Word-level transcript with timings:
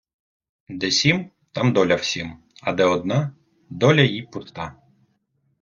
Де 0.69 0.91
сім, 0.91 1.29
там 1.51 1.73
доля 1.73 1.95
всім, 1.95 2.37
а 2.61 2.73
де 2.73 2.83
одна, 2.83 3.35
доля 3.69 4.01
їй 4.01 4.21
пуста. 4.23 4.75